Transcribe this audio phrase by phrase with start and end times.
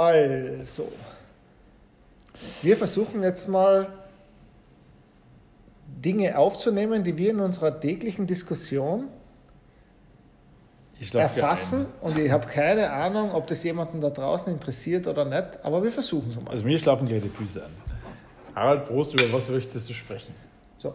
[0.00, 0.90] Also,
[2.62, 3.88] wir versuchen jetzt mal
[5.86, 9.08] Dinge aufzunehmen, die wir in unserer täglichen Diskussion
[11.12, 11.84] erfassen.
[12.00, 15.92] Und ich habe keine Ahnung, ob das jemanden da draußen interessiert oder nicht, aber wir
[15.92, 16.50] versuchen es mal.
[16.50, 17.70] Also mir schlafen gleich die Füße an.
[18.54, 20.32] Harald Prost, über was möchtest du sprechen?
[20.78, 20.94] So.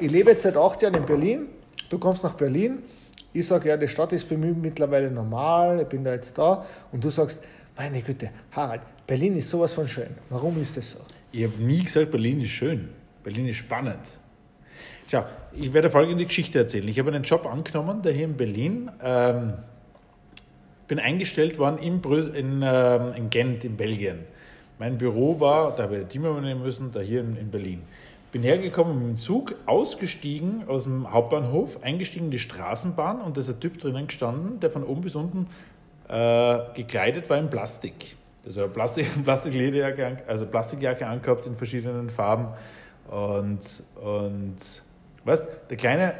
[0.00, 1.48] Ich lebe jetzt seit acht Jahren in Berlin.
[1.90, 2.84] Du kommst nach Berlin.
[3.38, 5.82] Ich sage, ja, die Stadt ist für mich mittlerweile normal.
[5.82, 6.66] Ich bin da jetzt da.
[6.90, 7.40] Und du sagst,
[7.76, 10.08] meine Güte, Harald, Berlin ist sowas von schön.
[10.28, 10.98] Warum ist das so?
[11.30, 12.88] Ich habe nie gesagt, Berlin ist schön.
[13.22, 14.18] Berlin ist spannend.
[15.08, 16.88] Schau, ich werde folgende Geschichte erzählen.
[16.88, 18.90] Ich habe einen Job angenommen, der hier in Berlin.
[19.00, 19.52] Ähm,
[20.88, 24.18] bin eingestellt worden in, Brü in, ähm, in Gent in Belgien.
[24.80, 27.82] Mein Büro war, da habe ich ein Team übernehmen müssen, da hier in, in Berlin.
[28.30, 33.40] Bin hergekommen mit dem Zug, ausgestiegen aus dem Hauptbahnhof, eingestiegen in die Straßenbahn und da
[33.40, 35.46] ist ein Typ drinnen gestanden, der von oben bis unten
[36.08, 38.16] äh, gekleidet war in Plastik.
[38.44, 42.48] Also eine Plastik, Plastiklederjacke, also Plastikjacke angehabt in verschiedenen Farben.
[43.10, 44.82] Und, und
[45.24, 46.14] weißt, der kleine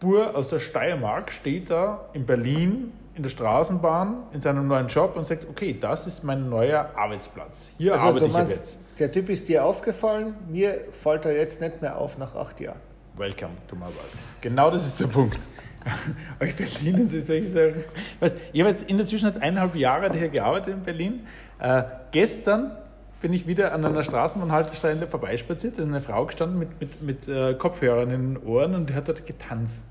[0.00, 5.16] Bur aus der Steiermark steht da in Berlin in der Straßenbahn in seinem neuen Job
[5.16, 7.72] und sagt, okay, das ist mein neuer Arbeitsplatz.
[7.78, 8.78] Hier also arbeite ich meinst, jetzt.
[8.98, 12.80] Der Typ ist dir aufgefallen, mir fällt er jetzt nicht mehr auf nach acht Jahren.
[13.16, 14.12] Welcome to my world.
[14.40, 15.38] Genau das ist der Punkt.
[16.40, 17.84] Euch Berlin, Sie solche Sachen.
[18.20, 21.26] Weißt, ich habe jetzt in der Zwischenzeit eineinhalb Jahre hier gearbeitet in Berlin.
[21.58, 21.82] Äh,
[22.12, 22.72] gestern
[23.20, 25.78] bin ich wieder an einer Straßenbahnhaltestelle vorbeispaziert.
[25.78, 28.94] Da ist eine Frau gestanden mit, mit, mit äh, Kopfhörern in den Ohren und die
[28.94, 29.86] hat dort getanzt.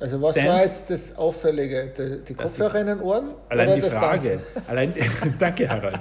[0.00, 1.92] Also was Dance, war jetzt das Auffällige?
[1.96, 3.30] Die, die Kopfhörer in den Ohren?
[3.48, 4.40] Allein die Frage.
[4.66, 4.92] Allein,
[5.38, 6.00] danke, Harald.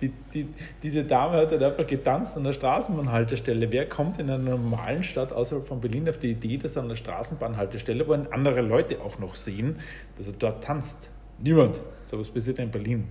[0.00, 0.48] Die, die,
[0.82, 3.70] diese Dame hat halt einfach getanzt an der Straßenbahnhaltestelle.
[3.70, 6.96] Wer kommt in einer normalen Stadt außerhalb von Berlin auf die Idee, dass an der
[6.96, 9.76] Straßenbahnhaltestelle, wo andere Leute auch noch sehen,
[10.18, 11.08] dass er dort tanzt?
[11.38, 11.80] Niemand.
[12.10, 13.06] So was passiert in Berlin.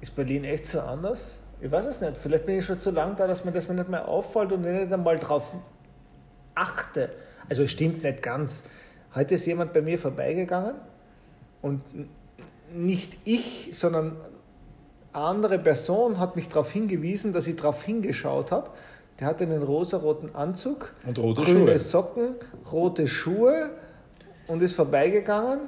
[0.00, 1.38] Ist Berlin echt so anders?
[1.60, 2.16] Ich weiß es nicht.
[2.16, 4.80] Vielleicht bin ich schon zu lang da, dass mir das nicht mehr auffällt und ich
[4.80, 5.54] nicht einmal drauf
[6.54, 7.10] achte.
[7.48, 8.64] Also stimmt nicht ganz.
[9.14, 10.74] Heute ist jemand bei mir vorbeigegangen
[11.62, 11.80] und
[12.74, 14.16] nicht ich, sondern
[15.12, 18.70] eine andere Person hat mich darauf hingewiesen, dass ich darauf hingeschaut habe.
[19.20, 21.78] Der hatte einen rosaroten Anzug, und rote grüne Schuhe.
[21.78, 22.34] Socken,
[22.70, 23.70] rote Schuhe
[24.46, 25.60] und ist vorbeigegangen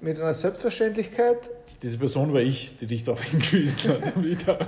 [0.00, 1.48] mit einer Selbstverständlichkeit.
[1.82, 3.92] Diese Person war ich, die dich darauf hingewiesen
[4.46, 4.62] hat.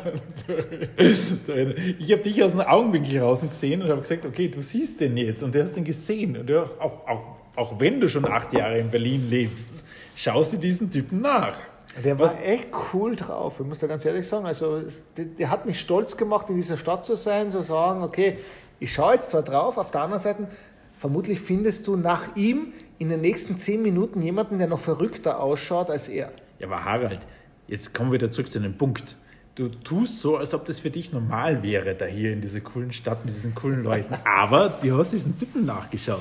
[1.98, 5.16] ich habe dich aus dem Augenwinkel raus gesehen und habe gesagt, okay, du siehst den
[5.16, 6.36] jetzt und du hast den gesehen.
[6.36, 9.84] Und ja, auch, auch, auch wenn du schon acht Jahre in Berlin lebst,
[10.16, 11.56] schaust du diesen Typen nach.
[12.04, 12.38] Der war Was?
[12.40, 14.46] echt cool drauf, ich muss da ganz ehrlich sagen.
[14.46, 14.82] Also,
[15.16, 18.38] der, der, hat mich stolz gemacht, in dieser Stadt zu sein, zu sagen, okay,
[18.78, 20.48] ich schaue jetzt zwar drauf, auf der anderen Seite,
[20.96, 25.90] vermutlich findest du nach ihm in den nächsten zehn Minuten jemanden, der noch verrückter ausschaut
[25.90, 26.30] als er.
[26.60, 27.20] Ja, aber Harald,
[27.66, 29.16] jetzt kommen wir wieder zurück zu dem Punkt.
[29.56, 32.92] Du tust so, als ob das für dich normal wäre, da hier in dieser coolen
[32.92, 34.14] Stadt mit diesen coolen Leuten.
[34.24, 36.20] Aber du hast diesen Typen nachgeschaut.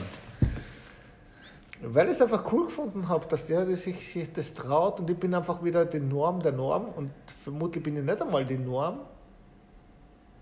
[1.93, 5.17] Weil ich es einfach cool gefunden habe, dass der sich, sich das traut und ich
[5.17, 7.11] bin einfach wieder die Norm der Norm und
[7.43, 8.99] vermutlich bin ich nicht einmal die Norm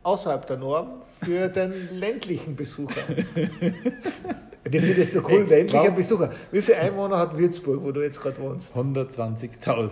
[0.03, 3.01] außerhalb der Norm für den ländlichen Besucher.
[4.66, 6.31] Den findest du cool, ländlicher Besucher.
[6.51, 8.75] Wie viele Einwohner hat Würzburg, wo du jetzt gerade wohnst?
[8.75, 9.91] 120.000.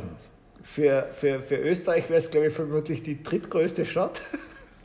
[0.63, 4.22] Für, für, für Österreich wäre es, glaube ich, vermutlich die drittgrößte Stadt.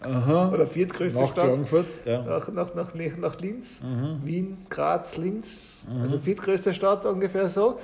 [0.00, 0.50] Aha.
[0.52, 1.46] Oder viertgrößte nach Stadt.
[1.46, 2.22] Frankfurt, ja.
[2.22, 3.80] nach, nach, nach, nach Linz.
[3.82, 4.20] Mhm.
[4.24, 5.84] Wien, Graz, Linz.
[5.90, 6.02] Mhm.
[6.02, 7.78] Also viertgrößte Stadt ungefähr so.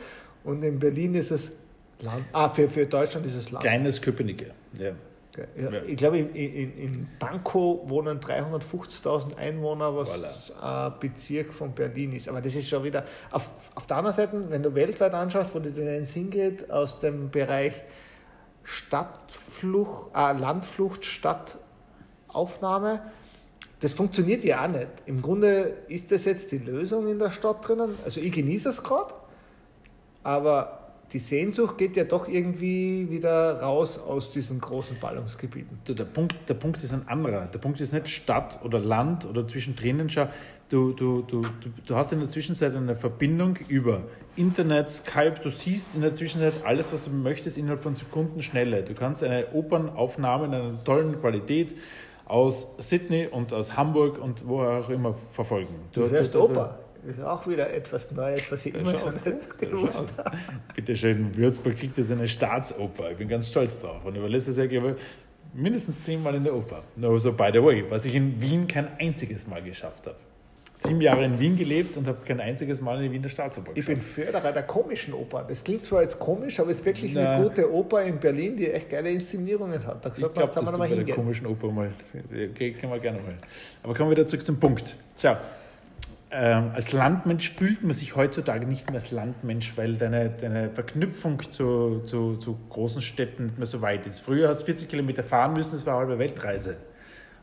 [0.44, 1.52] Und in Berlin ist es
[2.00, 2.25] Land.
[2.32, 3.64] Ah, für, für Deutschland ist es Land.
[3.64, 4.84] Kleines Köpenick, ja.
[4.84, 4.92] Ja,
[5.56, 5.82] ja.
[5.86, 10.88] Ich glaube, in, in, in Pankow wohnen 350.000 Einwohner, was voilà.
[10.88, 12.28] ein Bezirk von Berlin ist.
[12.28, 13.04] Aber das ist schon wieder.
[13.31, 17.31] Auf, auf der anderen Seite, wenn du weltweit anschaust, wo die Tendenz hingeht, aus dem
[17.31, 17.82] Bereich
[18.62, 21.56] Stadtflucht, äh, Landflucht, Stadt
[22.34, 23.00] Aufnahme.
[23.81, 24.88] Das funktioniert ja auch nicht.
[25.06, 27.90] Im Grunde ist das jetzt die Lösung in der Stadt drinnen.
[28.04, 29.14] Also ich genieße es gerade,
[30.22, 35.78] aber die Sehnsucht geht ja doch irgendwie wieder raus aus diesen großen Ballungsgebieten.
[35.84, 37.46] Du, der, Punkt, der Punkt ist ein anderer.
[37.46, 40.10] Der Punkt ist nicht Stadt oder Land oder zwischendrin.
[40.70, 41.42] Du, du, du,
[41.86, 44.02] du, hast in der Zwischenzeit eine Verbindung über
[44.34, 45.36] Internet, Skype.
[45.42, 48.82] Du siehst in der Zwischenzeit alles, was du möchtest, innerhalb von Sekunden schneller.
[48.82, 51.76] Du kannst eine Opernaufnahme in einer tollen Qualität
[52.26, 55.75] aus Sydney und aus Hamburg und wo auch immer verfolgen.
[55.93, 56.79] Du, du hörst Oper.
[57.06, 60.38] Das ist auch wieder etwas Neues, was ich immer schon nicht gewusst habe.
[60.75, 63.11] Bitte schön, Würzburg kriegt jetzt eine Staatsoper.
[63.11, 64.05] Ich bin ganz stolz drauf.
[64.06, 64.97] Und über letztes Jahr gehe
[65.53, 66.82] mindestens zehnmal in der Oper.
[66.97, 70.17] No, so by the way, was ich in Wien kein einziges Mal geschafft habe.
[70.75, 73.87] Sieben Jahre in Wien gelebt und habe kein einziges Mal in die Wiener Staatsoper Ich
[73.87, 74.12] bin geschaut.
[74.12, 75.44] Förderer der komischen Oper.
[75.49, 77.35] Das klingt zwar jetzt komisch, aber es ist wirklich Na.
[77.35, 80.05] eine gute Oper in Berlin, die echt geile Inszenierungen hat.
[80.05, 81.91] Da Ich glaube, man dass noch mal bei der komischen Oper mal.
[82.31, 83.35] Okay, können wir gerne mal.
[83.82, 84.97] Aber kommen wir wieder zurück zum Punkt.
[85.21, 85.37] Schau,
[86.37, 91.41] ähm, als Landmensch fühlt man sich heutzutage nicht mehr als Landmensch, weil deine, deine Verknüpfung
[91.53, 94.19] zu, zu, zu großen Städten nicht mehr so weit ist.
[94.19, 96.77] Früher hast du 40 Kilometer fahren müssen, das war eine halbe Weltreise.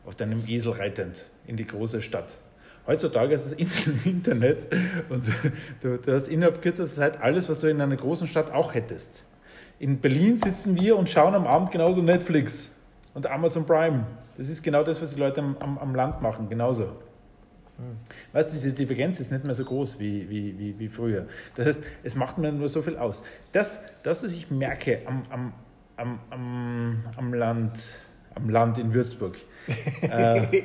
[0.04, 2.36] Auf deinem Esel reitend in die große Stadt.
[2.86, 4.66] Heutzutage hast du das Internet
[5.08, 5.26] und
[5.82, 9.24] du, du hast innerhalb kürzester Zeit alles, was du in einer großen Stadt auch hättest.
[9.78, 12.70] In Berlin sitzen wir und schauen am Abend genauso Netflix
[13.14, 14.06] und Amazon Prime.
[14.36, 16.92] Das ist genau das, was die Leute am, am, am Land machen, genauso.
[18.32, 21.26] Weißt du, diese Divergenz ist nicht mehr so groß wie, wie, wie, wie früher.
[21.56, 23.22] Das heißt, es macht mir nur so viel aus.
[23.52, 25.52] Das, das was ich merke am, am,
[25.96, 27.94] am, am, am, Land,
[28.34, 29.36] am Land in Würzburg,
[30.02, 30.62] äh,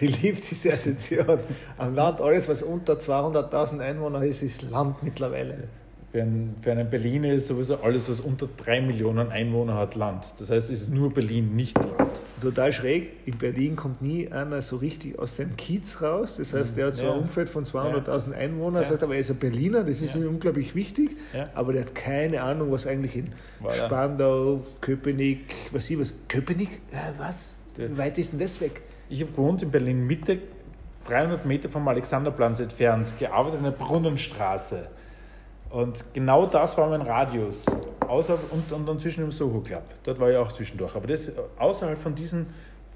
[0.00, 1.40] Ich liebe diese Assoziation.
[1.78, 5.68] Am Land, alles, was unter 200.000 Einwohner ist, ist Land mittlerweile.
[6.12, 10.26] Für einen, für einen Berliner ist sowieso alles, was unter drei Millionen Einwohner hat, Land.
[10.38, 12.10] Das heißt, es ist nur Berlin, nicht Land.
[12.38, 13.12] Total schräg.
[13.24, 16.36] In Berlin kommt nie einer so richtig aus seinem Kiez raus.
[16.36, 17.14] Das heißt, der hat so Ja.
[17.14, 18.88] ein Umfeld von 200.000 Einwohnern, Ja.
[18.90, 20.20] sagt aber, er ist ein Berliner, das ist Ja.
[20.20, 21.12] ihm unglaublich wichtig.
[21.32, 21.48] Ja.
[21.54, 23.30] Aber der hat keine Ahnung, was eigentlich in
[23.62, 23.86] Voilà.
[23.86, 26.12] Spandau, Köpenick, was ich was.
[26.28, 26.82] Köpenick?
[27.16, 27.56] Was?
[27.76, 28.82] Wie weit ist denn das weg?
[29.08, 30.40] Ich habe gewohnt in Berlin Mitte,
[31.08, 34.88] 300 Meter vom Alexanderplatz entfernt, gearbeitet in der Brunnenstraße.
[35.72, 37.64] Und genau das war mein Radius.
[38.06, 39.82] Außer, und, und dann zwischen dem Soho Club.
[40.04, 40.94] Dort war ich auch zwischendurch.
[40.94, 42.46] Aber das außerhalb von diesen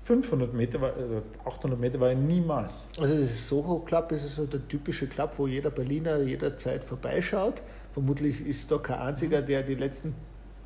[0.04, 2.86] 500 Meter, war- äh, 800 Meter war ich niemals.
[3.00, 7.62] Also das Soho Club ist so der typische Club, wo jeder Berliner jederzeit vorbeischaut.
[7.94, 10.14] Vermutlich ist da kein einziger, der die letzten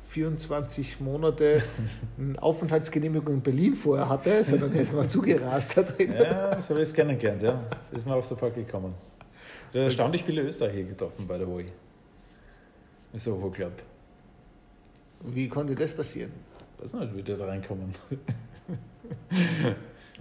[0.09, 1.63] 24 Monate
[2.19, 6.11] eine Aufenthaltsgenehmigung in Berlin vorher hatte, sondern der ist mal zugerast da drin.
[6.13, 7.57] Ja, so habe ich es kennengelernt, ja.
[7.89, 8.93] Das ist mir auch sofort gekommen.
[9.69, 11.65] Habe erstaunlich viele Österreicher getroffen bei der HOI.
[13.13, 13.73] Im Soho Club.
[15.23, 16.31] Wie konnte das passieren?
[16.79, 17.93] Weiß nicht, wie die da reinkommen.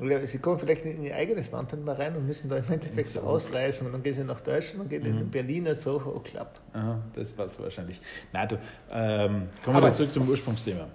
[0.01, 2.71] Oder Sie kommen vielleicht in Ihr eigenes Land dann mal rein und müssen da im
[2.71, 3.21] Endeffekt So.
[3.21, 6.49] ausreisen und dann gehen Sie nach Deutschland und gehen in den Berliner Soho Club.
[6.73, 8.01] Aha, das war es wahrscheinlich.
[8.33, 8.55] Nein, du,
[8.91, 10.87] ähm, kommen wir Aber- doch zurück zum Ursprungsthema.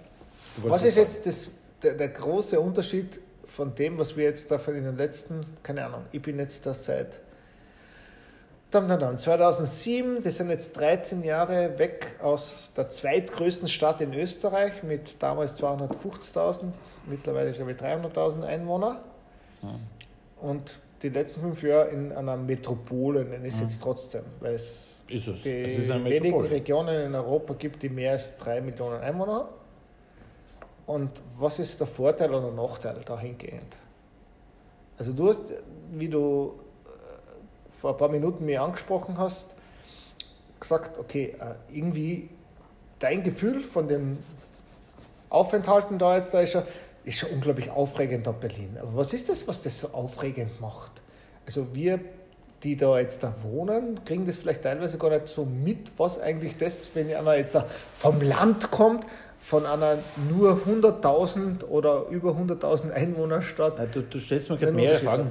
[0.62, 1.50] Was ist jetzt das,
[1.82, 6.02] der, der große Unterschied von dem, was wir jetzt da in den letzten, keine Ahnung,
[6.12, 7.20] ich bin jetzt da seit
[8.70, 14.12] dann, dann, dann, 2007, das sind jetzt 13 Jahre weg aus der zweitgrößten Stadt in
[14.12, 16.64] Österreich mit damals 250.000,
[17.06, 19.00] mittlerweile glaube ich 300.000 Einwohner.
[19.62, 19.80] sagen?
[20.40, 24.96] Und die letzten fünf Jahre in einer Metropole, nenne ich es jetzt trotzdem, weil es
[25.08, 25.42] ist es.
[25.42, 26.40] die es ist wenigen.
[26.40, 29.48] Regionen in Europa gibt, die mehr als drei Millionen Einwohner haben.
[30.86, 33.76] Und was ist der Vorteil oder Nachteil dahingehend?
[34.98, 35.52] Also du hast,
[35.92, 36.58] wie du
[37.86, 39.46] vor ein paar Minuten mir angesprochen hast,
[40.58, 42.28] gesagt, okay, äh, irgendwie
[42.98, 44.18] dein Gefühl von dem
[45.30, 46.64] Aufenthalten da jetzt, da ist schon,
[47.04, 48.76] ist schon unglaublich aufregend da Berlin.
[48.80, 50.90] Aber was ist das, was das so aufregend macht?
[51.46, 52.00] Also wir,
[52.64, 56.56] die da jetzt da wohnen, kriegen das vielleicht teilweise gar nicht so mit, was eigentlich
[56.56, 57.66] das, wenn einer jetzt da
[57.98, 59.06] vom Land kommt,
[59.40, 63.78] von einer nur 100.000 oder über 100.000 Einwohnerstadt.
[63.78, 65.30] Nein, du, du stellst mir gerade mehrere Fragen.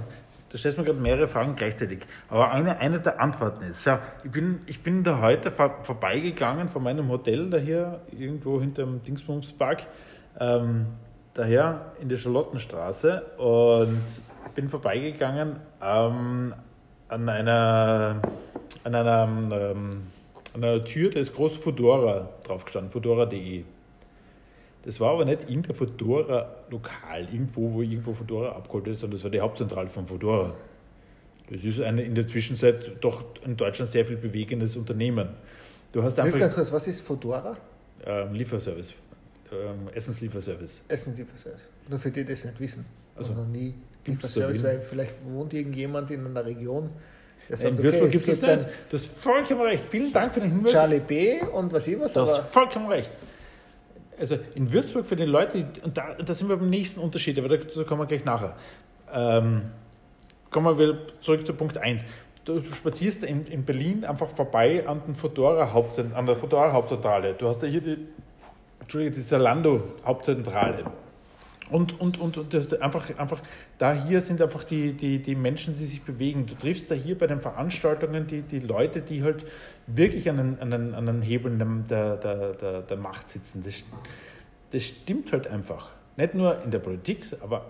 [0.55, 2.03] Du stellst mir gerade mehrere Fragen gleichzeitig.
[2.29, 6.69] Aber eine, eine der Antworten ist, schau, ich bin, ich bin da heute vor, vorbeigegangen
[6.69, 9.85] von meinem Hotel, da hier irgendwo hinter dem Dingsbumspark,
[10.39, 10.85] ähm,
[11.33, 14.01] daher in der Charlottenstraße und
[14.55, 16.53] bin vorbeigegangen ähm,
[17.09, 18.21] an einer,
[18.85, 20.03] an einer, ähm,
[20.53, 23.65] an einer Tür, da ist groß Fedora drauf gestanden, fedora.de.
[24.85, 29.31] Das war aber nicht irgendein Fedora-Lokal, irgendwo, wo irgendwo Fedora abgeholt ist, sondern das war
[29.31, 30.53] die Hauptzentrale von Fedora.
[31.49, 35.29] Das ist ein in der Zwischenzeit doch in Deutschland sehr viel bewegendes Unternehmen.
[35.91, 37.57] Du hast Hilf einfach kurz, was ist Fedora?
[38.05, 38.93] ähm, Lieferservice,
[39.51, 40.81] ähm, Essenslieferservice.
[40.87, 41.71] Essenslieferservice.
[41.89, 42.85] Nur für die, die das nicht wissen.
[43.15, 43.73] Also, noch nie
[44.05, 46.89] Lieferservice, weil vielleicht wohnt irgendjemand in einer Region,
[47.49, 48.67] der In sagt, Würzburg okay, gibt es nicht.
[48.89, 49.85] Du hast vollkommen recht.
[49.85, 50.71] Vielen Dank für den Hinweis.
[50.71, 51.41] Charlie B.
[51.41, 53.11] und was ich was, Du hast vollkommen recht.
[54.19, 57.57] Also in Würzburg für die Leute, und da, da sind wir beim nächsten Unterschied, aber
[57.57, 58.55] dazu kommen wir gleich nachher.
[59.13, 59.63] Ähm,
[60.51, 62.03] kommen wir wieder zurück zu Punkt 1.
[62.45, 67.33] Du spazierst in, in Berlin einfach vorbei an, den Hauptzent- an der Fedora Hauptzentrale.
[67.33, 67.97] Du hast ja hier die,
[68.79, 70.85] Entschuldige, die Zalando Hauptzentrale.
[71.71, 73.41] Und, und, und, und einfach, einfach,
[73.79, 76.45] da hier sind einfach die, die, die Menschen, die sich bewegen.
[76.45, 79.45] Du triffst da hier bei den Veranstaltungen die, die Leute, die halt
[79.87, 83.63] wirklich an den, an den, an den Hebeln der, der, der, der Macht sitzen.
[83.63, 83.83] Das,
[84.71, 85.89] das stimmt halt einfach.
[86.17, 87.65] Nicht nur in der Politik, aber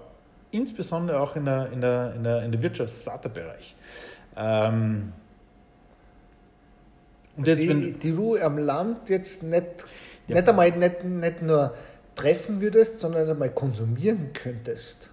[0.52, 3.76] insbesondere auch in der, in der, in der, in der Wirtschafts-Startup-Bereich.
[4.36, 5.14] Ähm,
[7.38, 9.86] und jetzt, die, die du am Land jetzt nicht,
[10.28, 10.36] ja.
[10.36, 11.74] nicht einmal nicht, nicht nur
[12.16, 15.10] treffen würdest, sondern einmal konsumieren könntest.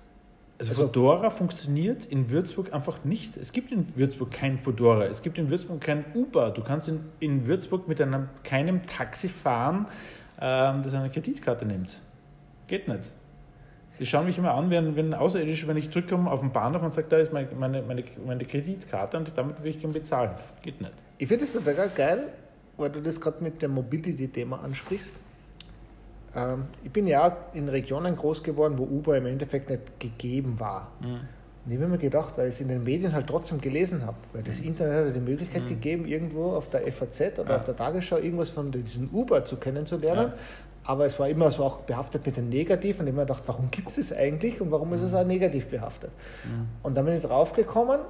[0.59, 3.37] Also, also Fedora funktioniert in Würzburg einfach nicht.
[3.37, 5.06] Es gibt in Würzburg kein Fedora.
[5.06, 6.50] Es gibt in Würzburg kein Uber.
[6.50, 9.87] Du kannst in, in Würzburg mit einem, keinem Taxi fahren,
[10.40, 12.00] ähm, das eine Kreditkarte nimmt.
[12.68, 13.11] Geht nicht.
[13.99, 16.90] Die schauen mich immer an, wenn, wenn Außerirdische, wenn ich zurückkomme auf den Bahnhof und
[16.90, 20.30] sage, da ist meine, meine, meine, meine Kreditkarte und damit will ich gerne bezahlen.
[20.62, 20.94] Geht nicht.
[21.18, 22.28] Ich finde es total geil,
[22.76, 25.21] weil du das gerade mit dem Mobility-Thema ansprichst.
[26.35, 30.93] Ähm, ich bin ja in Regionen groß geworden, wo Uber im Endeffekt nicht gegeben war.
[31.01, 31.21] Mhm.
[31.65, 34.17] Und ich habe mir gedacht, weil ich es in den Medien halt trotzdem gelesen habe,
[34.33, 35.69] weil das Internet hat die Möglichkeit mhm.
[35.69, 37.57] gegeben, irgendwo auf der FAZ oder ja.
[37.57, 40.29] auf der Tagesschau irgendwas von diesem Uber zu kennenzulernen.
[40.29, 40.39] Ja.
[40.85, 43.45] Aber es war immer so auch behaftet mit dem Negativ und ich habe mir gedacht,
[43.47, 46.11] warum gibt es das eigentlich und warum ist es auch negativ behaftet?
[46.45, 46.67] Mhm.
[46.83, 48.01] Und dann bin ich draufgekommen,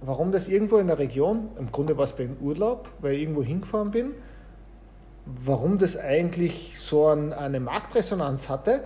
[0.00, 3.22] warum das irgendwo in der Region, im Grunde war es bei einem Urlaub, weil ich
[3.22, 4.12] irgendwo hingefahren bin,
[5.44, 8.82] warum das eigentlich so ein, eine Marktresonanz hatte,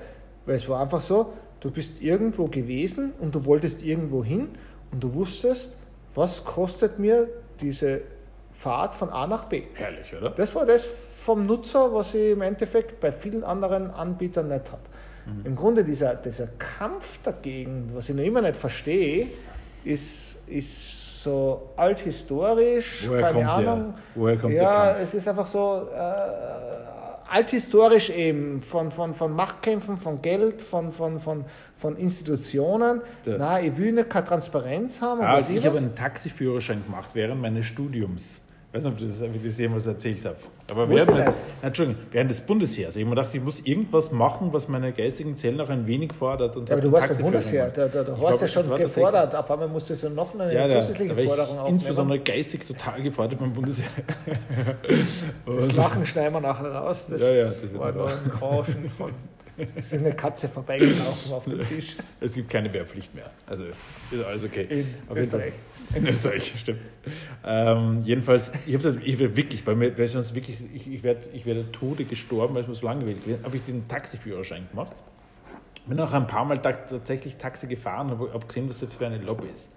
[0.47, 4.49] weil es war einfach so, du bist irgendwo gewesen und du wolltest irgendwo hin
[4.93, 5.77] und du wusstest,
[6.15, 7.29] was kostet mir
[7.61, 8.03] diese
[8.53, 9.63] Fahrt von A nach B.
[9.75, 10.31] Herrlich, oder?
[10.31, 14.83] Das war das vom Nutzer, was ich im Endeffekt bei vielen anderen Anbietern nicht habe.
[15.27, 15.47] Mhm.
[15.47, 19.27] Im Grunde dieser, dieser Kampf dagegen, was ich noch immer nicht verstehe,
[19.85, 23.95] ist, ist so althistorisch, Woher keine Ahnung.
[23.95, 23.95] Der?
[24.14, 29.97] Woher kommt ja, der es ist einfach so äh, althistorisch eben von, von, von Machtkämpfen,
[29.97, 31.45] von Geld, von, von, von,
[31.76, 33.00] von Institutionen.
[33.26, 33.38] Der.
[33.38, 35.23] Na, ich will nicht keine Transparenz haben.
[35.23, 38.40] Ah, also ich habe einen Taxiführerschein gemacht während meines Studiums.
[38.75, 40.35] Ich weiß nicht, ob ich das, jemals erzählt habe.
[40.69, 42.97] Aber während, mein, Entschuldigung, während des Bundesheers.
[42.97, 46.12] Ich habe mir gedacht, ich muss irgendwas machen, was meine geistigen Zellen noch ein wenig
[46.12, 46.57] fordert.
[46.57, 49.33] Und ja, aber du warst beim Bundesheer, da, da, da hast du ja schon gefordert.
[49.33, 51.76] Auf einmal musstest du noch eine ja, zusätzliche da Forderung aufnehmen.
[51.76, 53.87] Insbesondere geistig total gefordert beim Bundesheer.
[55.47, 57.07] das Lachen schneiden wir nachher raus.
[57.09, 59.12] Das, ja, ja, das war nur ein Rauschen von
[59.77, 61.97] es ist eine Katze vorbeigelaufen auf dem Tisch.
[62.21, 63.31] Es gibt keine Wehrpflicht mehr.
[63.47, 64.67] Also ist alles okay.
[64.71, 65.53] In Auf Österreich.
[65.95, 66.81] In Österreich, stimmt.
[67.45, 71.47] Ähm, jedenfalls, ich habe ich wirklich, weil, mir, weil sonst wirklich, ich, ich werde ich
[71.47, 74.97] werd Tode gestorben, weil es mir so langweilig wird, habe ich den Taxiführerschein gemacht.
[75.87, 79.19] Bin auch ein paar Mal tatsächlich Taxi gefahren, habe hab gesehen, was das für eine
[79.19, 79.77] Lobby ist.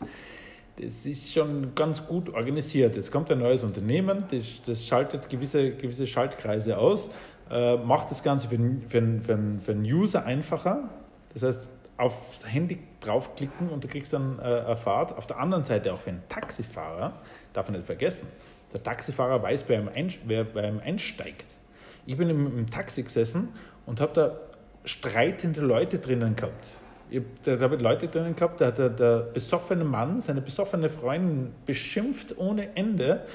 [0.77, 2.95] Das ist schon ganz gut organisiert.
[2.95, 7.09] Jetzt kommt ein neues Unternehmen, das, das schaltet gewisse, gewisse Schaltkreise aus
[7.51, 8.57] äh, macht das Ganze für,
[8.89, 10.89] für, für, für einen User einfacher.
[11.33, 15.17] Das heißt, aufs Handy draufklicken und du kriegst dann äh, eine Fahrt.
[15.17, 17.13] Auf der anderen Seite auch für einen Taxifahrer,
[17.53, 18.27] darf man nicht vergessen,
[18.73, 21.57] der Taxifahrer weiß, wer ihm einsteigt.
[22.05, 23.49] Ich bin im, im Taxi gesessen
[23.85, 24.39] und habe da
[24.85, 26.75] streitende Leute drinnen gehabt.
[27.09, 31.53] Ich habe da Leute drinnen gehabt, da hat der, der besoffene Mann seine besoffene Freundin
[31.65, 33.25] beschimpft ohne Ende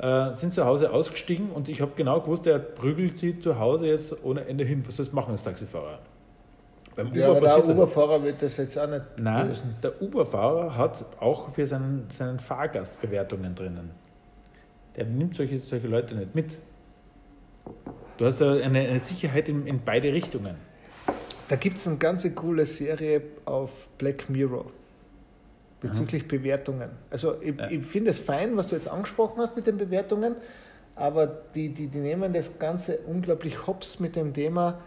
[0.00, 3.86] äh, sind zu Hause ausgestiegen und ich habe genau gewusst, der prügelt sie zu Hause
[3.86, 4.82] jetzt ohne Ende hin.
[4.86, 5.98] Was soll es machen als Taxifahrer?
[6.96, 9.76] Beim ja, Uber aber der Uber-Fahrer wird das jetzt auch nicht Nein, lösen.
[9.82, 13.90] der Uber-Fahrer hat auch für seinen, seinen Fahrgast Bewertungen drinnen.
[14.96, 16.56] Der nimmt solche, solche Leute nicht mit.
[18.16, 20.56] Du hast da eine, eine Sicherheit in, in beide Richtungen.
[21.48, 24.66] Da gibt es eine ganz coole Serie auf Black Mirror
[25.80, 26.28] bezüglich Aha.
[26.28, 26.90] Bewertungen.
[27.10, 27.70] Also ich, ja.
[27.70, 30.36] ich finde es fein, was du jetzt angesprochen hast mit den Bewertungen,
[30.94, 34.78] aber die, die, die nehmen das Ganze unglaublich hops mit dem Thema,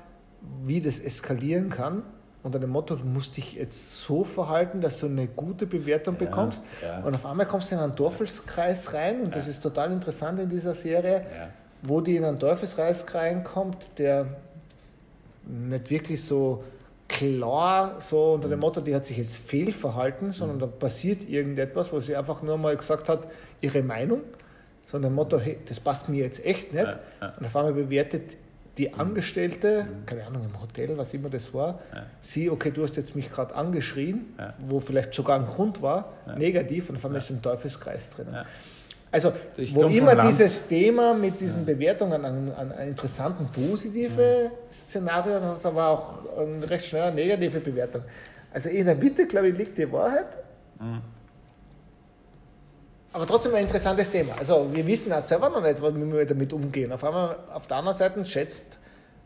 [0.63, 2.03] wie das eskalieren kann.
[2.43, 6.25] Unter dem Motto, du musst dich jetzt so verhalten, dass du eine gute Bewertung ja,
[6.25, 6.62] bekommst.
[6.81, 7.00] Ja.
[7.00, 10.50] Und auf einmal kommst du in einen Teufelskreis rein und das ist total interessant in
[10.50, 11.25] dieser Serie,
[11.81, 14.27] wo die in einen Teufelskreis reinkommt, der
[15.47, 16.63] nicht wirklich so
[17.07, 22.00] klar so unter dem Motto, die hat sich jetzt fehlverhalten, sondern da passiert irgendetwas, wo
[22.00, 23.27] sie einfach nur mal gesagt hat,
[23.62, 24.22] ihre Meinung,
[24.88, 26.88] sondern dem Motto, hey, das passt mir jetzt echt nicht.
[27.39, 28.38] Und auf einmal bewertet
[28.77, 29.00] die mhm.
[29.00, 30.05] Angestellte, mhm.
[30.05, 31.79] keine Ahnung, im Hotel, was immer das war,
[32.22, 36.89] sie, okay, du hast jetzt mich gerade angeschrien, wo vielleicht sogar ein Grund war, negativ,
[36.89, 38.27] und auf einmal ist ein Teufelskreis drin.
[39.13, 41.74] Also, ich wo immer dieses Thema mit diesen ja.
[41.74, 44.74] Bewertungen an, an ein interessanten positive mhm.
[44.74, 48.01] Szenario hat, aber auch eine recht schnell negative Bewertung.
[48.51, 50.25] Also in der Mitte, glaube ich, liegt die Wahrheit.
[50.79, 51.01] Mhm.
[53.13, 54.34] Aber trotzdem ein interessantes Thema.
[54.39, 56.91] Also wir wissen auch selber noch nicht, wie wir damit umgehen.
[56.91, 58.79] Auf, einmal, auf der anderen Seite schätzt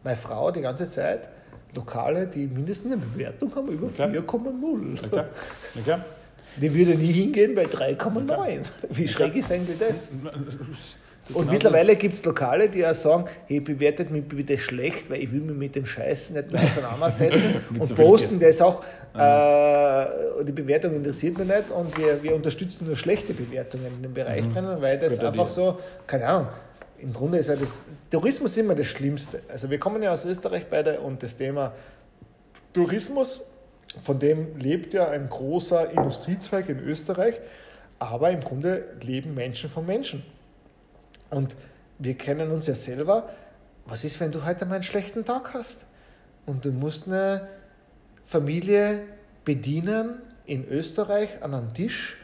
[0.04, 1.30] meine Frau die ganze Zeit
[1.74, 4.20] Lokale, die mindestens eine Bewertung haben über okay.
[4.20, 5.06] 4,0.
[5.06, 5.24] Okay.
[5.80, 5.98] Okay.
[6.62, 8.60] Die würde nie hingehen bei 3,9.
[8.90, 10.12] Wie schräg ist eigentlich das?
[11.34, 15.22] Und Genau mittlerweile gibt es Lokale, die auch sagen, hey, bewertet mich bitte schlecht, weil
[15.24, 17.56] ich will mich mit dem Scheiß nicht mehr auseinandersetzen.
[17.78, 18.82] Und so posten das auch,
[19.14, 24.14] äh, die Bewertung interessiert mich nicht und wir, wir unterstützen nur schlechte Bewertungen in dem
[24.14, 25.74] Bereich drinnen, weil das Guter einfach Deal.
[25.74, 26.48] so, keine Ahnung,
[27.00, 29.42] im Grunde ist ja das, Tourismus immer das Schlimmste.
[29.48, 31.74] Also wir kommen ja aus Österreich beide und das Thema
[32.74, 33.44] Tourismus,
[34.04, 37.36] von dem lebt ja ein großer Industriezweig in Österreich,
[38.00, 40.24] aber im Grunde leben Menschen von Menschen.
[41.30, 41.56] Und
[42.00, 43.30] wir kennen uns ja selber.
[43.86, 45.86] Was ist, wenn du heute mal einen schlechten Tag hast?
[46.46, 47.48] Und du musst eine
[48.26, 49.04] Familie
[49.46, 52.18] bedienen in Österreich an einem Tisch,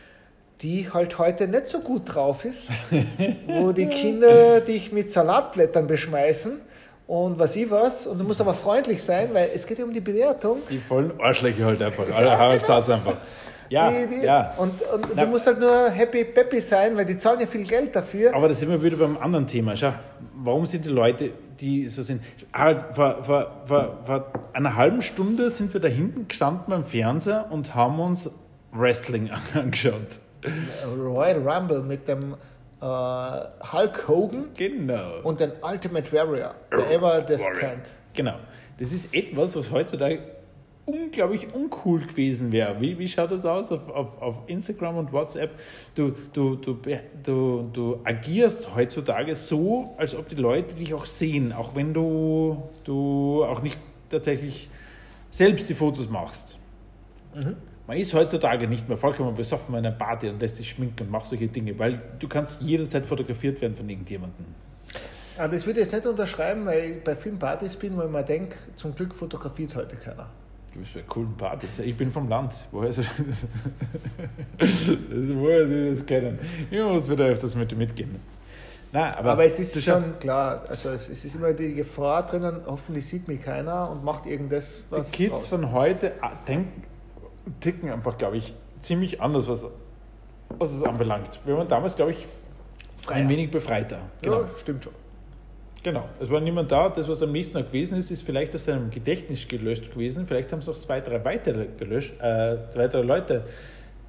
[0.62, 2.72] die halt heute nicht so gut drauf ist,
[3.48, 6.62] wo die Kinder dich mit Salatblättern beschmeißen
[7.08, 8.08] und was ich was.
[8.08, 10.60] Und du musst aber freundlich sein, weil es geht ja um die Bewertung.
[10.70, 12.06] Die vollen Arschlöcher halt einfach.
[12.16, 13.16] Alle Harald sagt einfach.
[13.70, 14.54] Ja, die, die, ja.
[14.58, 15.26] Und, und Na.
[15.26, 18.34] du musst halt nur happy peppy sein, weil die zahlen ja viel Geld dafür.
[18.36, 19.76] Aber da sind wir wieder beim anderen Thema.
[19.76, 19.94] Schau,
[20.36, 22.22] warum sind die Leute, die so sind?
[22.54, 27.48] Harald, vor, vor, vor, vor einer halben Stunde sind wir da hinten gestanden beim Fernseher
[27.50, 28.30] und haben uns
[28.72, 30.20] Wrestling angeschaut.
[30.86, 32.36] Royal Rumble mit dem
[32.84, 35.22] Hulk Hogan Genau.
[35.24, 37.60] und den Ultimate Warrior, wer immer das Warrior.
[37.60, 37.92] kennt.
[38.14, 38.36] Genau.
[38.80, 40.20] Das ist etwas, was heutzutage
[40.86, 42.82] unglaublich uncool gewesen wäre.
[42.82, 45.52] Wie, wie schaut das aus auf, auf, auf Instagram und WhatsApp?
[45.96, 46.78] Du, du, du,
[47.24, 52.62] du, du agierst heutzutage so, als ob die Leute dich auch sehen, auch wenn du,
[52.84, 53.78] du auch nicht
[54.10, 54.70] tatsächlich
[55.30, 56.58] selbst die Fotos machst.
[57.86, 61.12] Man ist heutzutage nicht mehr vollkommen besoffen in einer Party und lässt sich schminken und
[61.12, 64.46] macht solche Dinge, weil du kannst jederzeit fotografiert werden von irgendjemandem.
[65.38, 68.10] Ah, das würde ich jetzt nicht unterschreiben, weil ich bei vielen Partys bin, wo ich
[68.10, 70.30] mir denke, zum Glück fotografiert heute keiner.
[70.74, 71.80] Du bist bei coolen Partys.
[71.80, 72.66] Ich bin vom Land.
[72.72, 73.48] Woher soll ich das?
[75.36, 76.40] Woher soll ich das kennen?
[76.72, 78.16] Ich muss wieder öfters mit dir mitgehen.
[78.92, 82.62] Nein, aber, Aber, es ist schon klar, also es, es ist immer die Gefahr drinnen,
[82.68, 85.48] hoffentlich sieht mich keiner und macht irgendwas, was Die Kids draus.
[85.48, 86.84] von heute ah, denken,
[87.60, 89.66] ticken einfach, glaube ich, ziemlich anders, was,
[90.50, 91.40] was es anbelangt.
[91.46, 92.26] Wir waren damals, glaube ich,
[93.08, 94.00] ein wenig befreiter.
[94.22, 94.42] Genau.
[94.42, 94.94] Ja, stimmt schon.
[95.84, 96.08] Genau.
[96.22, 96.88] Es war niemand da.
[96.88, 100.26] Das, was am nächsten Tag gewesen ist, ist vielleicht aus deinem Gedächtnis gelöscht gewesen.
[100.28, 103.44] Vielleicht haben es auch zwei, drei weitere gelöscht, äh, zwei, drei Leute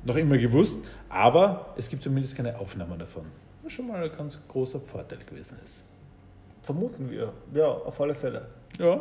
[0.05, 0.77] noch immer gewusst.
[1.09, 3.25] Aber es gibt zumindest keine Aufnahmen davon.
[3.65, 5.85] Was schon mal ein ganz großer Vorteil gewesen ist.
[6.63, 7.29] Vermuten wir.
[7.53, 8.47] Ja, auf alle Fälle.
[8.79, 9.01] Ja.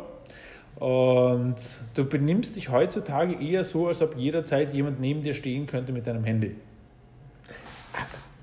[0.76, 1.56] Und
[1.94, 6.06] du benimmst dich heutzutage eher so, als ob jederzeit jemand neben dir stehen könnte mit
[6.06, 6.56] deinem Handy.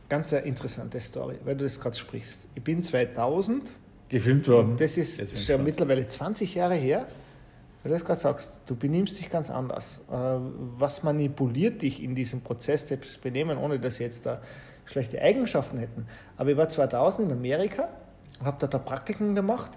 [0.09, 2.47] Ganz eine interessante Story, weil du das gerade sprichst.
[2.55, 3.69] Ich bin 2000,
[4.09, 4.75] Gefilmt worden.
[4.77, 5.63] das ist gespannt.
[5.63, 7.05] mittlerweile 20 Jahre her,
[7.83, 10.01] weil du das gerade sagst, du benimmst dich ganz anders.
[10.11, 10.15] Äh,
[10.77, 14.41] Was manipuliert dich in diesem Prozess des Benehmen, ohne dass sie jetzt da
[14.85, 16.05] schlechte Eigenschaften hätten?
[16.37, 17.87] Aber ich war 2000 in Amerika,
[18.43, 19.71] habe dort ein Praktikum gemacht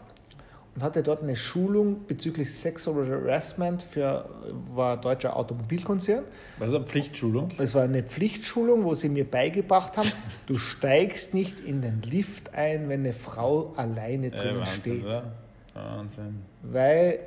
[0.75, 4.29] und hatte dort eine Schulung bezüglich Sexual Harassment für
[4.75, 6.25] war deutscher Automobilkonzern.
[6.59, 7.49] Was ist eine Pflichtschulung?
[7.59, 10.11] Es war eine Pflichtschulung, wo sie mir beigebracht haben,
[10.47, 15.05] du steigst nicht in den Lift ein, wenn eine Frau alleine Äh, drinnen Wahnsinn, steht.
[15.05, 15.33] oder?
[15.75, 16.43] Wahnsinn.
[16.63, 17.21] Weil,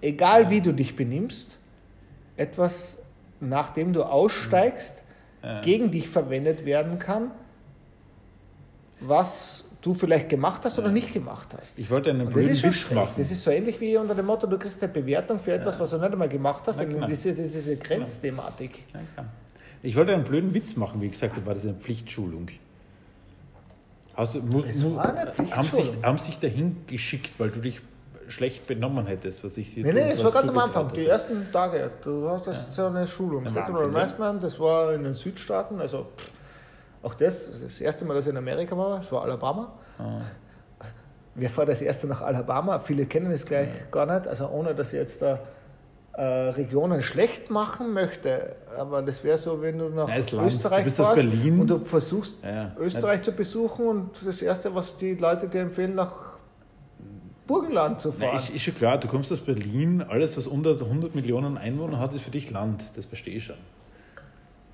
[0.00, 1.58] egal wie du dich benimmst,
[2.36, 2.98] etwas,
[3.40, 5.02] nachdem du aussteigst,
[5.42, 5.60] Ja.
[5.60, 7.32] gegen dich verwendet werden kann,
[9.00, 11.78] was du vielleicht gemacht hast oder nicht gemacht hast.
[11.78, 12.94] Ich wollte einen das blöden ist schräg.
[12.96, 13.12] machen.
[13.16, 15.90] Das ist so ähnlich wie unter dem Motto, du kriegst eine Bewertung für etwas, was
[15.90, 16.78] du nicht einmal gemacht hast.
[16.78, 17.08] Na Und klar.
[17.08, 18.84] das ist diese Grenzthematik.
[18.94, 19.24] Ja.
[19.82, 22.46] Ich wollte einen blöden Witz machen, wie gesagt, da war das eine Pflichtschulung.
[24.14, 26.02] Hast du, muss, Es war eine haben, sich, Pflichtschulung.
[26.04, 27.80] haben sich dahin geschickt, weil du dich
[28.28, 31.00] schlecht benommen hättest, was ich Nee, nee, was es war ganz am Anfang, hatte.
[31.00, 31.90] die ersten Tage.
[32.04, 33.44] Du hast das so eine Schulung.
[33.44, 33.98] Ja, Sexual Wahnsinn, ja.
[33.98, 36.30] Harassment, das war in den Südstaaten, also pff,
[37.02, 39.72] auch das, das ist das erste Mal, dass ich in Amerika war, das war Alabama.
[39.98, 40.20] Ah.
[41.34, 42.78] Wer fährt das erste nach Alabama?
[42.80, 45.38] Viele kennen es gleich gar nicht, also ohne dass ich jetzt da
[46.14, 50.18] äh, Regionen schlecht machen möchte, aber das wäre so, wenn du nach Ja.
[50.18, 51.60] Österreich Du fährst Berlin.
[51.60, 52.72] und du versuchst Ja, ja.
[52.78, 56.12] Österreich zu besuchen und das erste, was die Leute dir empfehlen, nach
[57.46, 58.36] Burgenland zu Nein, fahren.
[58.36, 62.14] ist, ist schon klar, du kommst aus Berlin, alles, was unter 100 Millionen Einwohner hat,
[62.14, 62.84] ist für dich Land.
[62.94, 63.56] Das verstehe ich schon.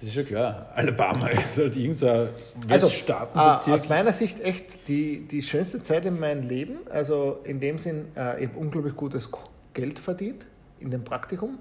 [0.00, 0.70] Das ist schon klar.
[0.74, 2.28] Alabama ist halt irgendein so ein
[2.68, 2.88] Also,
[3.34, 6.78] äh, aus meiner Sicht echt die, die schönste Zeit in meinem Leben.
[6.90, 9.28] Also in dem Sinn, äh, ich habe unglaublich gutes
[9.74, 10.46] Geld verdient
[10.78, 11.58] in dem Praktikum.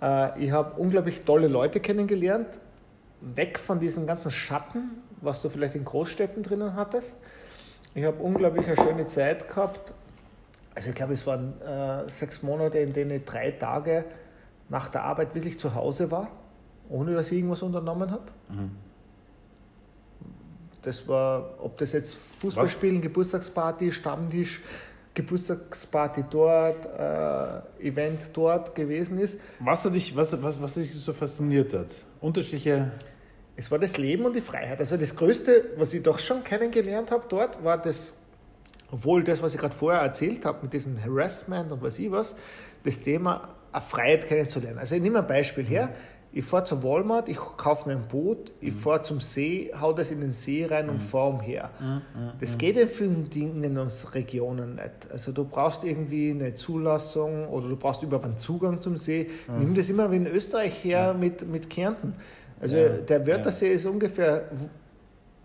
[0.00, 2.58] Äh, ich habe unglaublich tolle Leute kennengelernt.
[3.20, 7.16] Weg von diesen ganzen Schatten, was du vielleicht in Großstädten drinnen hattest.
[7.94, 9.92] Ich habe unglaublich eine schöne Zeit gehabt.
[10.74, 11.54] Also ich glaube, es waren
[12.08, 14.04] sechs Monate, in denen ich drei Tage
[14.68, 16.28] nach der Arbeit wirklich zu Hause war,
[16.88, 18.24] ohne dass ich irgendwas unternommen habe
[20.82, 24.60] Das war, ob das jetzt Fußballspielen, Geburtstagsparty, Stammtisch,
[25.14, 29.38] Geburtstagsparty dort, äh, Event dort gewesen ist.
[29.60, 32.04] Was hat dich, was, was, was dich so fasziniert hat?
[32.20, 32.90] Unterschiedliche.
[33.56, 34.80] Es war das Leben und die Freiheit.
[34.80, 38.12] Also das Größte, was ich doch schon kennengelernt habe dort, war das,
[38.90, 42.34] obwohl das, was ich gerade vorher erzählt habe, mit diesem Harassment und was ich was,
[42.82, 44.78] das Thema eine Freiheit kennenzulernen.
[44.78, 45.90] Also ich nehme ein Beispiel her.
[46.36, 50.10] Ich fahre zum Walmart, ich kaufe mir ein Boot, ich fahre zum See, hau das
[50.10, 51.70] in den See rein und fahre umher.
[52.40, 55.12] Das geht in vielen Dingen in unseren Regionen nicht.
[55.12, 59.30] Also du brauchst irgendwie eine Zulassung oder du brauchst überhaupt einen Zugang zum See.
[59.60, 62.14] Nimm das immer wie in Österreich her mit, mit Kärnten.
[62.60, 64.48] Also Ja, der Wörthersee ist ungefähr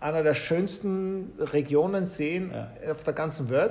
[0.00, 2.68] einer der schönsten Regionen Seen Ja.
[2.90, 3.70] auf der ganzen Welt.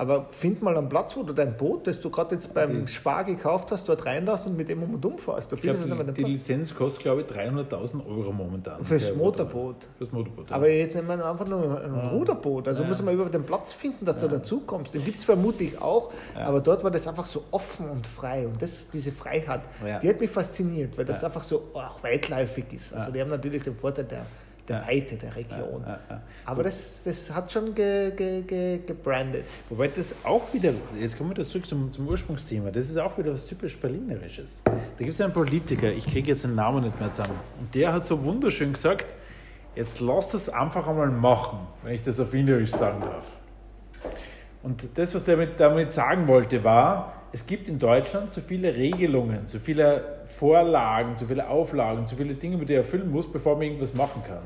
[0.00, 0.14] Ja.
[0.16, 2.86] Aber find mal einen Platz, wo du dein Boot, das du gerade jetzt beim.
[2.86, 5.52] Spar gekauft hast, dort reinlässt und mit dem um und um fährst.
[5.52, 6.22] Da Ich mehr die.
[6.24, 8.84] Lizenz kostet, glaube ich, 300.000 Euro momentan.
[8.84, 9.76] Fürs Motorboot.
[9.98, 10.50] Fürs Motorboot.
[10.50, 12.68] Aber jetzt nehmen wir einfach nur ein Ruderboot.
[12.68, 12.88] Also Ja.
[12.88, 14.94] muss man überhaupt den Platz finden, dass du dazu kommst.
[14.94, 18.46] Den gibt es vermutlich auch, aber dort war das einfach so offen und frei.
[18.46, 19.98] Und das, diese Freiheit, Ja.
[19.98, 21.28] die hat mich fasziniert, weil das Ja.
[21.28, 22.94] einfach so auch weitläufig ist.
[22.94, 24.24] Also die haben natürlich den Vorteil der,
[24.68, 24.86] der.
[24.86, 25.84] Weite der Region.
[26.44, 29.44] Aber das, das hat schon ge, ge, ge, gebrandet.
[29.68, 33.32] Wobei das auch wieder, jetzt kommen wir zurück zum, zum Ursprungsthema, das ist auch wieder
[33.32, 34.62] was typisch Berlinerisches.
[34.64, 37.92] Da gibt es einen Politiker, ich kriege jetzt den Namen nicht mehr zusammen, und der
[37.92, 39.06] hat so wunderschön gesagt,
[39.74, 43.26] jetzt lass das einfach einmal machen, wenn ich das auf Wienerisch sagen darf.
[44.62, 48.74] Und das, was er damit, damit sagen wollte, war, es gibt in Deutschland zu viele
[48.74, 53.56] Regelungen, zu viele Vorlagen, zu viele Auflagen, zu viele Dinge, die er erfüllen muss, bevor
[53.56, 54.40] man irgendwas machen kann.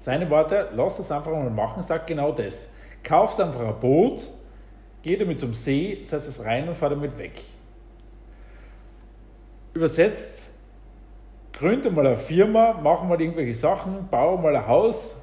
[0.00, 2.68] Seine Worte, lass das einfach mal machen, sagt genau das.
[3.04, 4.24] Kauft einfach ein Boot,
[5.00, 7.40] geht damit zum See, setzt es rein und fahrt damit weg.
[9.74, 10.50] Übersetzt,
[11.52, 15.16] gründe mal eine Firma, mach mal irgendwelche Sachen, baue mal ein Haus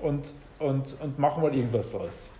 [0.00, 2.32] und, und, und mach mal irgendwas draus.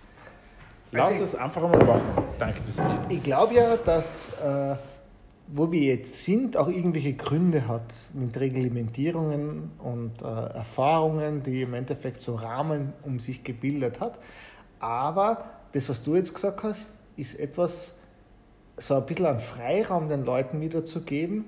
[0.91, 2.25] Lass Also es einfach mal machen.
[2.37, 3.17] Danke fürs Bier.
[3.17, 4.75] Ich glaube ja, dass äh,
[5.47, 11.73] wo wir jetzt sind, auch irgendwelche Gründe hat mit Reglementierungen und äh, Erfahrungen, die im
[11.73, 14.19] Endeffekt so Rahmen um sich gebildet hat.
[14.79, 17.93] Aber das, was du jetzt gesagt hast, ist etwas,
[18.77, 21.45] so ein bisschen an Freiraum den Leuten wiederzugeben,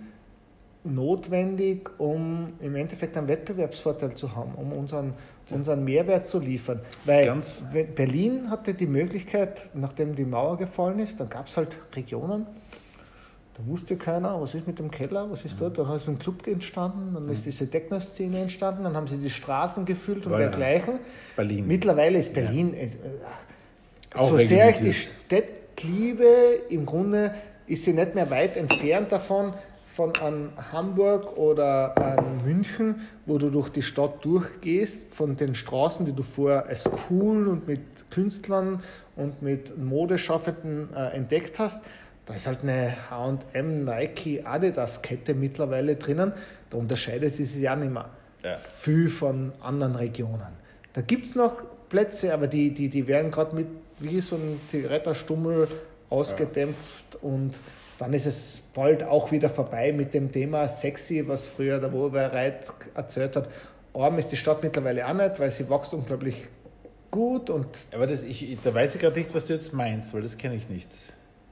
[0.83, 5.13] notwendig, um im Endeffekt einen Wettbewerbsvorteil zu haben, um unseren,
[5.51, 6.79] unseren Mehrwert zu liefern.
[7.05, 11.77] Weil Ganz- Berlin hatte die Möglichkeit, nachdem die Mauer gefallen ist, dann gab es halt
[11.95, 12.47] Regionen,
[13.59, 15.77] da wusste keiner, was ist mit dem Keller, was ist dort.
[15.77, 19.85] Dann ist ein Club entstanden, dann ist diese Techno-Szene entstanden, dann haben sie die Straßen
[19.85, 20.37] gefüllt und Voilà.
[20.49, 20.99] dergleichen.
[21.35, 21.67] Berlin.
[21.67, 22.99] Mittlerweile ist Berlin, es- äh,
[24.15, 24.93] Auch so sehr ich die.
[24.93, 25.43] Stadt
[25.83, 26.25] liebe,
[26.69, 27.33] im Grunde
[27.67, 29.53] ist sie nicht mehr weit entfernt davon,
[29.91, 36.05] von an Hamburg oder an München, wo du durch die Stadt durchgehst, von den Straßen,
[36.05, 38.81] die du vorher als cool und mit Künstlern
[39.17, 41.83] und mit Modeschaffenden äh, entdeckt hast.
[42.29, 46.31] Da ist halt eine H&M, Nike, Adidas-Kette mittlerweile drinnen.
[46.69, 48.07] Da unterscheidet sie sich ja nicht mehr
[48.43, 48.57] Ja.
[48.59, 50.53] viel von anderen Regionen.
[50.93, 51.55] Da gibt es noch
[51.89, 53.65] Plätze, aber die, die, die werden gerade mit
[53.97, 55.67] wie so ein Zigarettenstummel
[56.11, 57.57] ausgedämpft und
[57.97, 62.71] dann ist es bald auch wieder vorbei mit dem Thema sexy, was früher der Wohlwehrreit
[62.93, 63.49] erzählt hat.
[63.95, 66.45] Arm ist die Stadt mittlerweile auch nicht, weil sie wächst unglaublich
[67.09, 70.21] gut und Aber das, ich, da weiß ich gerade nicht, was du jetzt meinst, weil
[70.21, 70.89] das kenne ich nicht.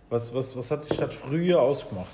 [0.09, 2.07] Was, was, was hat die Stadt früher ausgemacht?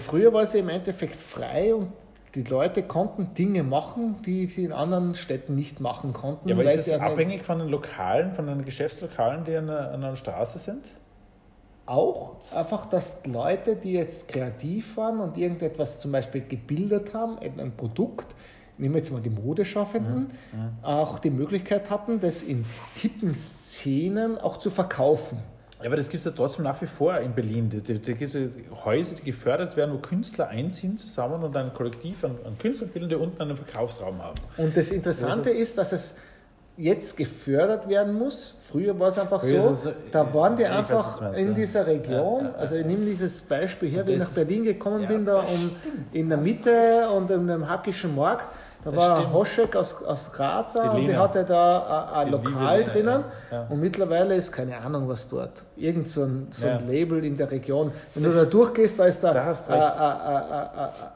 [0.00, 1.92] Früher war sie im Endeffekt frei und
[2.34, 6.48] die Leute konnten Dinge machen, die sie in anderen Städten nicht machen konnten.
[6.48, 9.54] Ja, aber weil ist sie das eine- abhängig von den Lokalen, von den Geschäftslokalen, die
[9.56, 10.86] an einer, an einer Straße sind?
[11.86, 17.60] Auch einfach, dass Leute, die jetzt kreativ waren und irgendetwas zum Beispiel gebildet haben, eben
[17.60, 18.34] ein Produkt,
[18.78, 20.30] nehmen wir jetzt mal die Modeschaffenden,
[20.82, 22.64] auch die Möglichkeit hatten, das in
[22.96, 25.38] hippen Szenen auch zu verkaufen.
[25.84, 27.68] Ja, aber das gibt es ja trotzdem nach wie vor in Berlin.
[27.68, 28.50] Da, da, gibt es
[28.86, 33.10] Häuser, die gefördert werden, wo Künstler einziehen zusammen und ein Kollektiv an, an Künstlern bilden,
[33.10, 34.40] die unten einen Verkaufsraum haben.
[34.56, 36.14] Und das Interessante Das ist, dass es
[36.78, 38.54] jetzt gefördert werden muss.
[38.62, 42.44] Früher war es einfach so, es- da waren die weiß, einfach meinst, in dieser Region.
[42.44, 45.26] Ja, ja, Also ich nehme dieses Beispiel her, wie ich nach Berlin gekommen ja, bin,
[45.26, 45.46] da um,
[45.80, 48.46] stimmt, in der Mitte und in dem Hackischen Markt.
[48.84, 49.32] Da Das war stimmt.
[49.34, 53.24] Hoschek aus, aus Graz Die und die hatte da ein, Lokal Lena, drinnen.
[53.50, 53.66] ja, ja.
[53.70, 55.64] Und mittlerweile ist keine Ahnung, was dort.
[55.76, 56.86] Irgend so ein, so ein Ja.
[56.92, 57.92] Label in der Region.
[58.14, 59.52] Wenn du da durchgehst, da ist da, äh, äh, äh,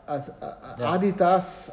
[0.09, 0.85] äh, äh, äh, äh.
[0.85, 1.72] Adidas,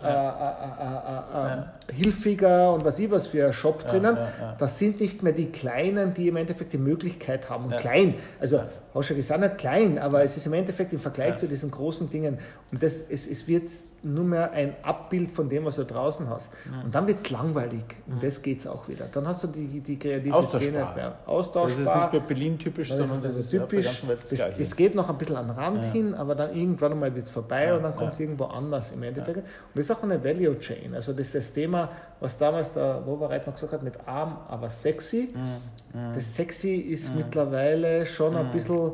[1.89, 1.93] Ja.
[1.93, 1.98] Ja.
[1.98, 4.15] Hilfiger und was ich was für ein Shop drinnen.
[4.15, 4.56] ja, ja.
[4.58, 7.65] Das sind nicht mehr die Kleinen, die im Endeffekt die Möglichkeit haben.
[7.65, 7.78] Und Ja.
[7.78, 8.62] klein, also
[8.93, 11.69] hast du ja gesagt, nicht klein, aber es ist im Endeffekt im Vergleich zu diesen
[11.71, 12.38] großen Dingen.
[12.71, 13.69] Und das, es, es wird
[14.04, 16.54] nur mehr ein Abbild von dem, was du draußen hast.
[16.84, 17.84] Und dann wird es langweilig.
[18.08, 19.08] Und das geht es auch wieder.
[19.12, 20.62] Dann hast du die, die kreative Austauschbar.
[20.62, 21.17] Szene mehr.
[21.19, 22.06] Das Austauschbar.
[22.08, 24.08] ist nicht bei Berlin typisch, Das sondern das ist ja typisch.
[24.08, 27.15] Welt das Es, geht noch ein bisschen an den Rand hin, aber dann irgendwann einmal
[27.15, 28.26] wird es vorbei und dann kommt es ja.
[28.26, 29.38] irgendwo anders im Endeffekt.
[29.38, 30.93] Und das ist auch eine Value Chain.
[30.93, 31.74] Also das das Thema,
[32.19, 35.33] was damals der Wovereit noch gesagt hat, mit arm, aber sexy.
[35.33, 38.91] Mhm, Das sexy ist mittlerweile schon ein bisschen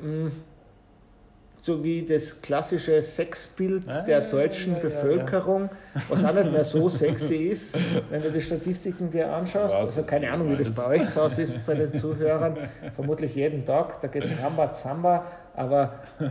[0.00, 0.30] mh,
[1.64, 4.88] so wie das klassische Sexbild Ja, der ja, deutschen ja, ja, ja.
[4.88, 5.70] Bevölkerung,
[6.08, 7.76] was auch nicht mehr so sexy ist,
[8.10, 9.72] wenn du die Statistiken dir anschaust.
[9.72, 12.56] Was Also keine Ahnung, wie das bei euch zu Hause ist, bei den Zuhörern.
[12.96, 16.30] Vermutlich jeden Tag, da geht es Ramba Zamba, aber äh,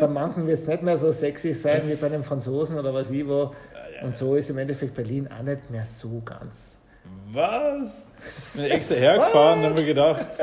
[0.00, 3.10] bei manchen wird es nicht mehr so sexy sein wie bei den Franzosen oder was
[3.10, 3.52] ich wo.
[4.02, 6.78] Und so ist im Endeffekt Berlin auch nicht mehr so ganz.
[7.32, 8.06] Was?
[8.54, 10.26] Bin extra hergefahren, haben wir gedacht.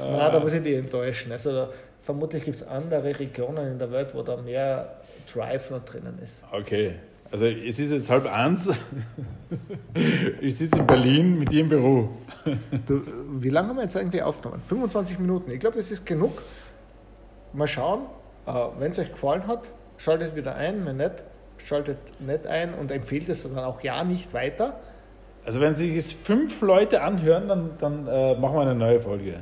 [0.00, 1.32] Na, da muss ich dich enttäuschen.
[1.32, 1.68] Also da,
[2.02, 5.00] vermutlich gibt es andere Regionen in der Welt, wo da mehr
[5.32, 6.42] Drive noch drinnen ist.
[6.52, 6.94] Okay,
[7.30, 8.68] also es ist jetzt halb eins.
[10.40, 12.08] Ich sitze in Berlin mit dir im Büro.
[12.86, 13.02] Du,
[13.40, 14.62] wie lange haben wir jetzt eigentlich aufgenommen?
[14.66, 15.50] 25 Minuten.
[15.50, 16.40] Ich glaube, das ist genug.
[17.52, 18.02] Mal schauen.
[18.46, 20.86] Äh, Wenn es euch gefallen hat, schaltet wieder ein.
[20.86, 21.22] Wenn nicht,
[21.66, 24.80] schaltet nicht ein und empfiehlt es dann auch ja nicht weiter.
[25.44, 29.36] Also wenn sich es fünf Leute anhören, dann, dann äh, machen wir eine neue Folge.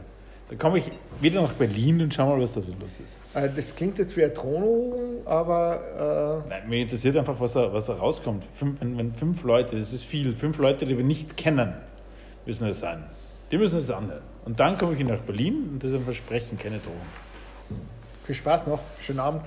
[0.49, 3.21] Dann komme ich wieder nach Berlin und schau mal, was da so los ist.
[3.35, 7.85] Äh, Das klingt jetzt wie eine Drohung, aber Nein, mich interessiert einfach, was da, was
[7.87, 8.45] da rauskommt.
[8.55, 11.75] Fünf, wenn, wenn fünf Leute, das ist viel, fünf Leute, die wir nicht kennen,
[12.47, 13.05] müssen das sein.
[13.51, 14.23] Die müssen es anhören.
[14.45, 16.97] Und dann komme ich nach Berlin und das ist ein Versprechen, keine Drohung.
[17.71, 18.81] äh, viel Spaß noch.
[19.01, 19.43] Schönen Abend.